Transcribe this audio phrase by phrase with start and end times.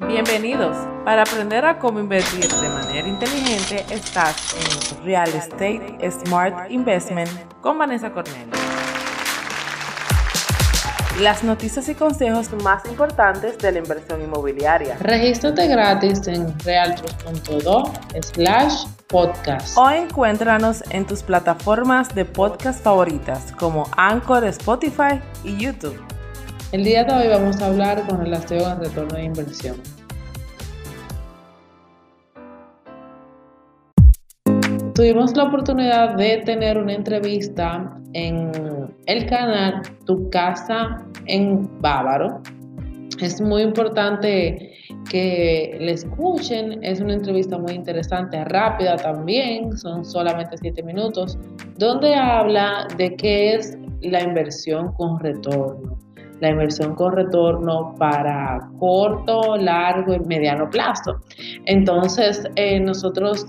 [0.00, 0.76] Bienvenidos.
[1.04, 7.30] Para aprender a cómo invertir de manera inteligente, estás en Real Estate Smart Investment
[7.60, 8.52] con Vanessa Cornelio.
[11.20, 14.96] Las noticias y consejos más importantes de la inversión inmobiliaria.
[14.98, 19.78] Regístrate gratis en realtros.do slash podcast.
[19.78, 26.13] O encuéntranos en tus plataformas de podcast favoritas como Anchor, Spotify y YouTube.
[26.74, 29.76] El día de hoy vamos a hablar con relación al retorno de inversión.
[34.92, 38.50] Tuvimos la oportunidad de tener una entrevista en
[39.06, 42.42] el canal Tu Casa en Bávaro.
[43.20, 44.72] Es muy importante
[45.08, 46.82] que le escuchen.
[46.82, 51.38] Es una entrevista muy interesante, rápida también, son solamente siete minutos,
[51.78, 56.03] donde habla de qué es la inversión con retorno
[56.44, 61.20] la inversión con retorno para corto, largo y mediano plazo.
[61.64, 63.46] Entonces, eh, nosotros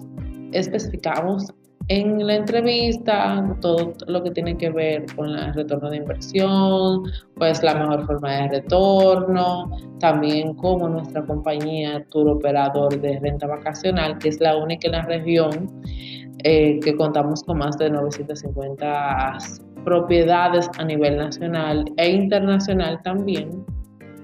[0.53, 1.53] especificamos
[1.89, 7.03] en la entrevista todo lo que tiene que ver con el retorno de inversión,
[7.35, 14.17] pues la mejor forma de retorno, también como nuestra compañía tour operador de renta vacacional,
[14.17, 15.69] que es la única en la región
[16.43, 19.37] eh, que contamos con más de 950
[19.86, 23.66] propiedades a nivel nacional e internacional también.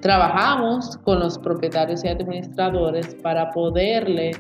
[0.01, 4.31] Trabajamos con los propietarios y administradores para poderle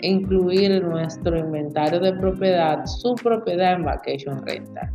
[0.00, 4.90] incluir en nuestro inventario de propiedad su propiedad en Vacation Rental.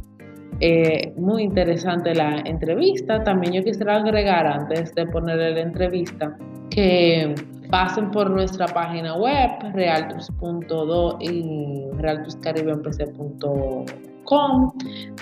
[0.61, 3.23] Eh, muy interesante la entrevista.
[3.23, 6.37] También yo quisiera agregar antes de ponerle la entrevista
[6.69, 7.33] que
[7.69, 13.85] pasen por nuestra página web realtus.do y realtuscaribempc.com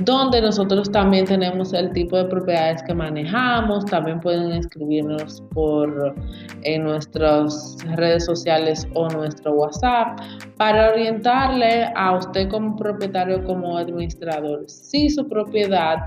[0.01, 3.85] donde nosotros también tenemos el tipo de propiedades que manejamos.
[3.85, 6.15] También pueden escribirnos por
[6.63, 10.19] en nuestras redes sociales o nuestro WhatsApp
[10.57, 15.97] para orientarle a usted como propietario, como administrador, si su propiedad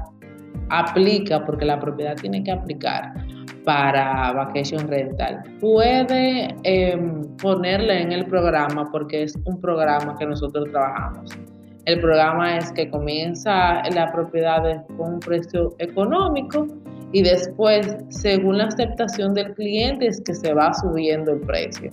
[0.68, 3.12] aplica, porque la propiedad tiene que aplicar
[3.64, 5.42] para Vacation Rental.
[5.60, 11.30] Puede em, ponerle en el programa porque es un programa que nosotros trabajamos.
[11.86, 16.66] El programa es que comienza la propiedad con un precio económico
[17.12, 21.90] y después, según la aceptación del cliente, es que se va subiendo el precio.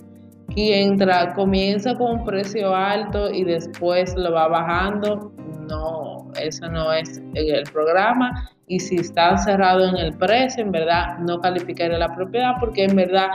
[0.54, 0.98] Quien
[1.34, 5.32] comienza con un precio alto y después lo va bajando,
[5.68, 8.50] no, eso no es el programa.
[8.66, 12.96] Y si está cerrado en el precio, en verdad no calificaría la propiedad porque en
[12.96, 13.28] verdad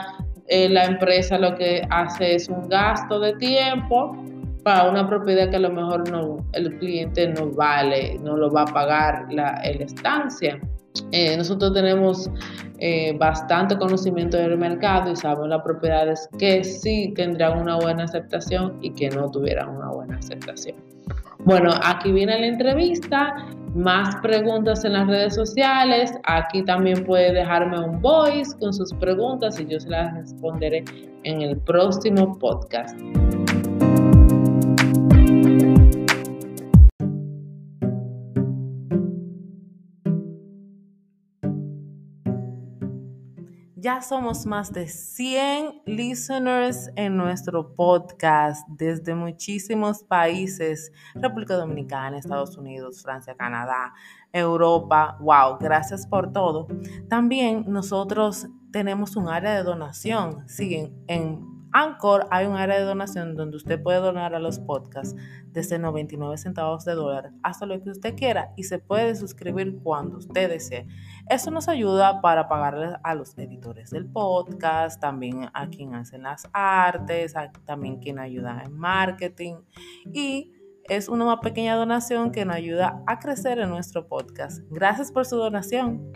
[0.47, 4.15] eh, la empresa lo que hace es un gasto de tiempo
[4.63, 8.61] para una propiedad que a lo mejor no, el cliente no vale, no lo va
[8.61, 10.59] a pagar la, estancia.
[11.11, 12.29] Eh, nosotros tenemos
[12.77, 18.77] eh, bastante conocimiento del mercado y sabemos las propiedades que sí tendrán una buena aceptación
[18.81, 20.77] y que no tuvieran una buena aceptación.
[21.45, 23.35] Bueno, aquí viene la entrevista,
[23.75, 29.59] más preguntas en las redes sociales, aquí también puede dejarme un voice con sus preguntas
[29.59, 30.85] y yo se las responderé
[31.23, 32.97] en el próximo podcast.
[43.83, 52.57] Ya somos más de 100 listeners en nuestro podcast desde muchísimos países, República Dominicana, Estados
[52.57, 53.93] Unidos, Francia, Canadá,
[54.31, 55.17] Europa.
[55.19, 56.69] Wow, gracias por todo.
[57.09, 60.47] También nosotros tenemos un área de donación.
[60.47, 65.15] Siguen en Anchor hay un área de donación donde usted puede donar a los podcasts
[65.47, 70.17] desde 99 centavos de dólar hasta lo que usted quiera y se puede suscribir cuando
[70.17, 70.87] usted desee.
[71.29, 76.47] Eso nos ayuda para pagarle a los editores del podcast, también a quien hacen las
[76.53, 77.33] artes,
[77.65, 79.55] también quien ayuda en marketing
[80.13, 80.51] y
[80.89, 84.61] es una pequeña donación que nos ayuda a crecer en nuestro podcast.
[84.69, 86.11] Gracias por su donación.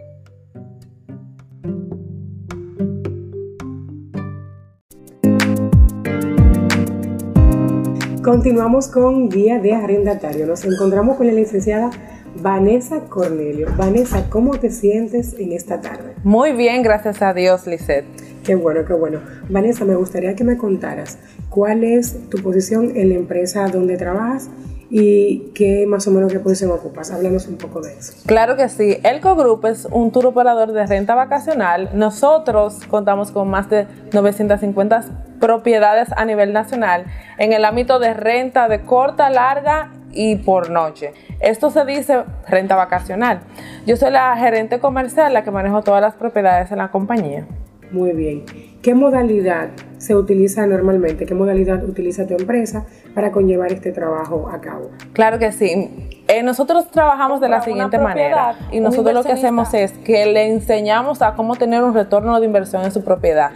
[8.28, 10.46] Continuamos con Guía de Arrendatario.
[10.46, 11.92] Nos encontramos con la licenciada
[12.42, 13.70] Vanessa Cornelio.
[13.78, 16.14] Vanessa, ¿cómo te sientes en esta tarde?
[16.26, 18.04] Muy bien, gracias a Dios, Lisette.
[18.44, 19.22] Qué bueno, qué bueno.
[19.48, 21.18] Vanessa, me gustaría que me contaras
[21.50, 24.50] cuál es tu posición en la empresa donde trabajas
[24.90, 27.12] y qué más o menos qué posición ocupas.
[27.12, 28.14] Háblanos un poco de eso.
[28.26, 28.98] Claro que sí.
[29.04, 31.90] Elco Group es un tour operador de renta vacacional.
[31.94, 35.04] Nosotros contamos con más de 950
[35.40, 37.06] propiedades a nivel nacional
[37.38, 41.14] en el ámbito de renta de corta, larga y por noche.
[41.40, 43.42] Esto se dice renta vacacional.
[43.86, 47.46] Yo soy la gerente comercial, la que manejo todas las propiedades en la compañía.
[47.92, 48.46] Muy bien.
[48.82, 51.26] ¿Qué modalidad se utiliza normalmente?
[51.26, 54.92] ¿Qué modalidad utiliza tu empresa para conllevar este trabajo a cabo?
[55.14, 56.24] Claro que sí.
[56.28, 60.48] Eh, nosotros trabajamos de la siguiente manera y nosotros lo que hacemos es que le
[60.52, 63.52] enseñamos a cómo tener un retorno de inversión en su propiedad.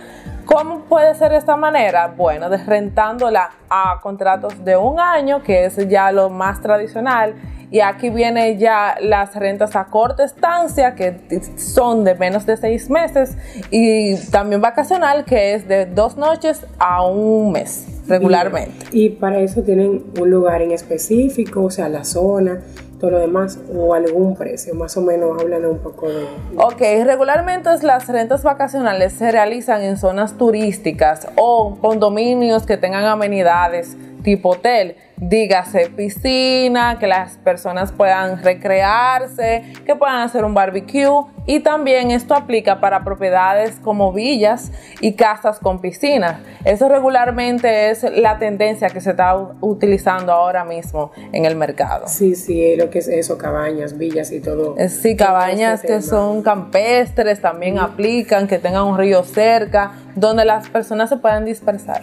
[0.46, 2.14] ¿Cómo puede ser de esta manera?
[2.18, 7.36] Bueno, rentándola a contratos de un año, que es ya lo más tradicional,
[7.72, 12.90] y aquí viene ya las rentas a corta estancia, que son de menos de seis
[12.90, 13.38] meses,
[13.72, 18.86] y también vacacional, que es de dos noches a un mes regularmente.
[18.92, 22.60] Y, para eso tienen un lugar en específico, o sea, la zona,
[23.00, 26.26] todo lo demás, o algún precio, más o menos hablando un poco de...
[26.58, 33.96] Ok, regularmente las rentas vacacionales se realizan en zonas turísticas o condominios que tengan amenidades
[34.22, 41.60] tipo hotel dígase piscina, que las personas puedan recrearse, que puedan hacer un barbecue y
[41.60, 46.42] también esto aplica para propiedades como villas y casas con piscina.
[46.66, 52.08] Eso regularmente es la tendencia que se está utilizando ahora mismo en el mercado.
[52.08, 54.76] Sí, sí, lo que es eso, cabañas, villas y todo.
[54.80, 60.46] Eh, sí, cabañas este que son campestres también aplican, que tengan un río cerca, donde
[60.46, 62.02] las personas se puedan dispersar.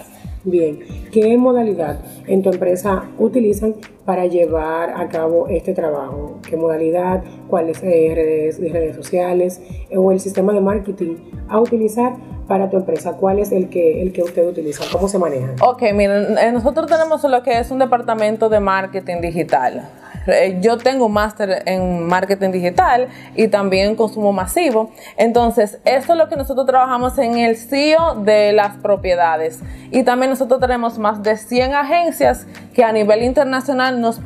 [0.50, 0.78] Bien,
[1.12, 3.74] ¿qué modalidad en tu empresa utilizan
[4.06, 6.38] para llevar a cabo este trabajo?
[6.48, 7.22] ¿Qué modalidad?
[7.48, 9.60] ¿Cuáles eh, redes, redes sociales
[9.94, 11.16] o el sistema de marketing
[11.48, 12.14] a utilizar
[12.46, 13.12] para tu empresa?
[13.12, 14.84] ¿Cuál es el que, el que usted utiliza?
[14.90, 15.54] ¿Cómo se maneja?
[15.60, 19.86] Ok, miren, eh, nosotros tenemos lo que es un departamento de marketing digital.
[20.32, 24.90] Eh, yo tengo un máster en marketing digital y también consumo masivo.
[25.16, 29.60] Entonces, esto es lo que nosotros trabajamos en el CEO de las propiedades.
[29.90, 32.46] Y también nosotros tenemos más de 100 agencias
[32.78, 34.20] que a nivel internacional nos,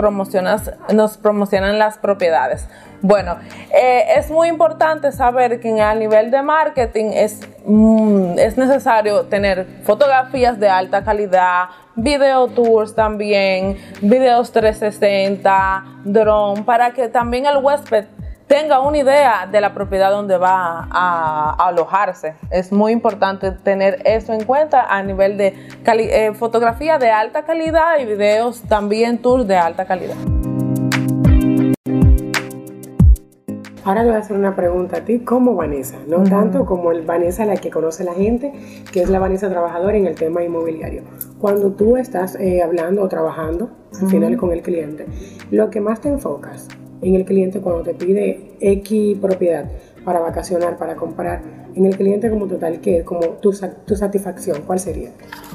[0.92, 2.68] nos promocionan las propiedades.
[3.00, 3.38] Bueno,
[3.74, 9.66] eh, es muy importante saber que a nivel de marketing es, mm, es necesario tener
[9.84, 18.04] fotografías de alta calidad, video tours también, videos 360, drone, para que también el huésped
[18.46, 22.34] tenga una idea de la propiedad donde va a, alojarse.
[22.50, 25.54] Es muy importante tener eso en cuenta a nivel de
[25.84, 30.16] eh, fotografía de alta calidad y videos también tours de alta calidad.
[33.84, 37.02] Ahora le voy a hacer una pregunta a ti como Vanessa, no tanto como el
[37.02, 38.52] Vanessa la que conoce la gente,
[38.92, 41.02] que es la Vanessa trabajadora en el tema inmobiliario.
[41.40, 45.06] Cuando tú estás eh, hablando o trabajando al final con el cliente,
[45.50, 46.68] lo que más te enfocas
[47.02, 49.66] en el cliente cuando te pide X propiedad
[50.04, 51.40] para vacacionar, para comprar,
[51.74, 53.52] en el cliente como total, ¿qué es como tu,
[53.86, 54.62] tu satisfacción?
[54.62, 55.10] ¿Cuál sería?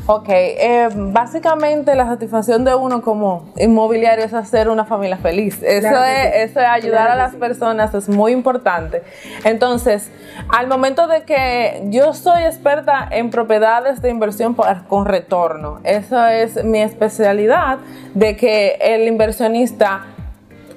[0.08, 5.62] Ok, eh, básicamente la satisfacción de uno como inmobiliario es hacer una familia feliz.
[5.62, 9.04] Eso, es, eso es ayudar a las personas, es muy importante.
[9.44, 10.10] Entonces,
[10.50, 14.56] al momento de que yo soy experta en propiedades de inversión
[14.88, 17.80] con retorno, eso es mi especialidad,
[18.14, 20.17] de que el inversionista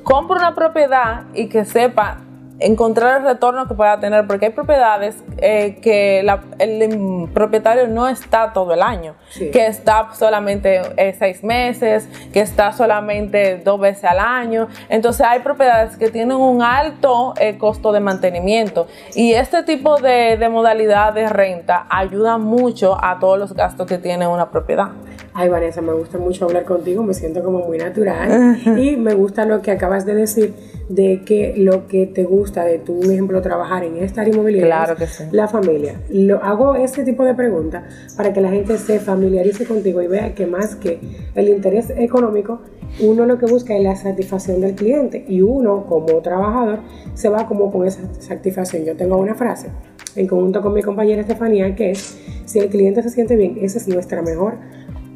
[0.02, 2.18] compre una propiedad y que sepa
[2.60, 8.52] encontrar el retorno que pueda tener, porque hay propiedades eh, que el propietario no está
[8.52, 9.14] todo el año,
[9.52, 14.68] que está solamente eh, seis meses, que está solamente dos veces al año.
[14.88, 20.36] Entonces hay propiedades que tienen un alto eh, costo de mantenimiento y este tipo de,
[20.36, 24.90] de modalidad de renta ayuda mucho a todos los gastos que tiene una propiedad.
[25.32, 29.44] Ay, Vanessa, me gusta mucho hablar contigo, me siento como muy natural y me gusta
[29.44, 30.52] lo que acabas de decir
[30.88, 34.96] de que lo que te gusta de tu, ejemplo, trabajar en esta área inmobiliaria claro
[34.96, 35.24] que sí.
[35.30, 36.00] la familia.
[36.10, 37.84] Lo, hago ese tipo de preguntas
[38.16, 40.98] para que la gente se familiarice contigo y vea que más que
[41.36, 42.62] el interés económico,
[42.98, 46.80] uno lo que busca es la satisfacción del cliente y uno como trabajador
[47.14, 48.84] se va como con esa satisfacción.
[48.84, 49.68] Yo tengo una frase
[50.16, 53.78] en conjunto con mi compañera Estefanía que es, si el cliente se siente bien, esa
[53.78, 54.54] es nuestra mejor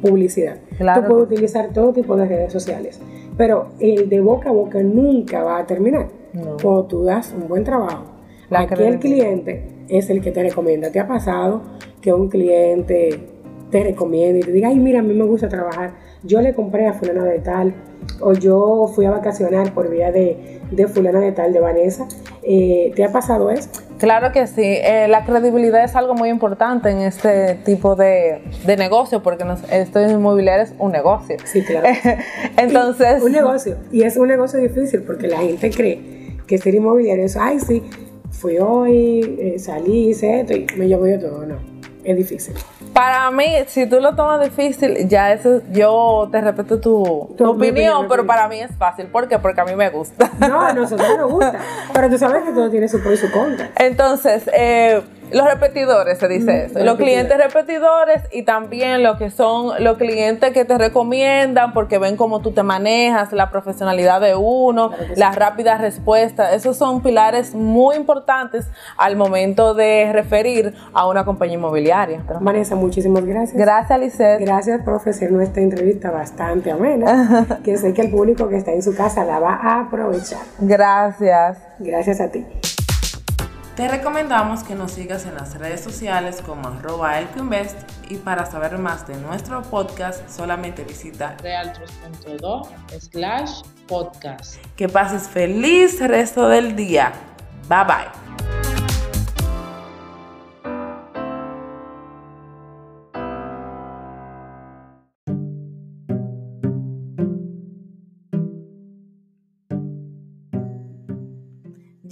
[0.01, 0.57] publicidad.
[0.77, 2.99] Tú puedes utilizar todo tipo de redes sociales,
[3.37, 6.07] pero el de boca a boca nunca va a terminar.
[6.33, 8.03] Cuando tú das un buen trabajo,
[8.49, 10.91] aquí el cliente es el que te recomienda.
[10.91, 11.61] ¿Te ha pasado
[12.01, 13.34] que un cliente
[13.71, 15.93] te recomienda y te diga, ay, mira, a mí me gusta trabajar,
[16.23, 17.73] yo le compré a fulana de tal,
[18.19, 22.07] o yo fui a vacacionar por vía de, de fulana de tal, de Vanessa?
[22.43, 23.69] Eh, ¿Te ha pasado eso?
[23.97, 28.77] Claro que sí, eh, la credibilidad es algo muy importante en este tipo de, de
[28.77, 31.37] negocio, porque nos, esto inmobiliario es un negocio.
[31.45, 31.87] Sí, claro.
[32.57, 33.23] Entonces...
[33.23, 37.35] un negocio, y es un negocio difícil porque la gente cree que ser inmobiliario es,
[37.37, 37.83] ay, sí,
[38.29, 41.55] fui hoy, eh, salí, hice esto y me llevo yo todo, no,
[42.03, 42.53] es difícil.
[42.95, 48.07] Para mí, si tú lo tomas difícil, ya eso, yo te respeto tu, tu, opinión,
[48.07, 49.07] pero para mí es fácil.
[49.07, 49.37] ¿Por qué?
[49.37, 50.31] Porque a mí me gusta.
[50.39, 51.59] No, a nosotros nos gusta.
[51.93, 53.69] Pero tú sabes que todo tiene su pro y su contra.
[53.75, 56.83] Entonces, eh, Los repetidores, se dice eso.
[56.83, 62.15] Los clientes repetidores y también lo que son los clientes que te recomiendan porque ven
[62.15, 66.53] cómo tú te manejas, la profesionalidad de uno, las rápidas respuestas.
[66.53, 68.67] Esos son pilares muy importantes
[68.97, 72.23] al momento de referir a una compañía inmobiliaria.
[72.39, 73.57] Vanessa, muchísimas gracias.
[73.57, 74.41] Gracias, Lisette.
[74.41, 78.83] Gracias por ofrecer nuestra entrevista bastante amena, que sé que el público que está en
[78.83, 80.41] su casa la va a aprovechar.
[80.59, 81.57] Gracias.
[81.79, 82.45] Gracias a ti.
[83.75, 87.77] Te recomendamos que nos sigas en las redes sociales como arroba elcoinvest
[88.09, 94.63] y para saber más de nuestro podcast solamente visita realtros.do slash podcast.
[94.77, 97.11] Que pases feliz resto del día.
[97.67, 98.44] Bye bye.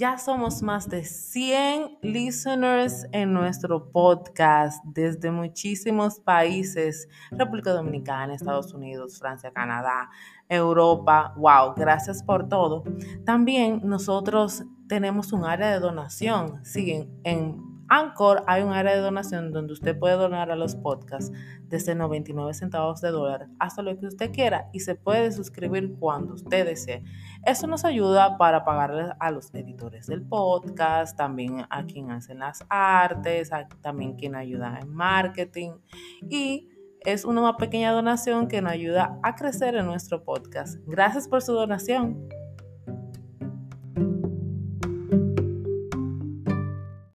[0.04, 8.74] Ya somos más de 100 listeners en nuestro podcast desde muchísimos países, República Dominicana, Estados
[8.74, 10.10] Unidos, Francia, Canadá,
[10.46, 11.32] Europa.
[11.38, 12.84] Wow, gracias por todo.
[13.24, 16.62] También nosotros tenemos un área de donación.
[16.66, 21.30] Siguen en Anchor hay un área de donación donde usted puede donar a los podcasts
[21.68, 26.34] desde 99 centavos de dólar hasta lo que usted quiera y se puede suscribir cuando
[26.34, 27.04] usted desee.
[27.46, 32.64] Eso nos ayuda para pagarle a los editores del podcast, también a quien hacen las
[32.68, 35.70] artes, también quien ayuda en marketing
[36.28, 36.70] y
[37.02, 40.80] es una pequeña donación que nos ayuda a crecer en nuestro podcast.
[40.84, 42.28] Gracias por su donación.